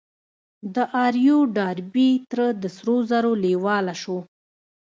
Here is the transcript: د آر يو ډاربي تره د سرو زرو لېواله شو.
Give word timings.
د 0.73 0.75
آر 1.05 1.13
يو 1.27 1.39
ډاربي 1.55 2.09
تره 2.29 2.47
د 2.61 2.63
سرو 2.75 2.97
زرو 3.09 3.31
لېواله 3.43 3.95
شو. 4.01 4.17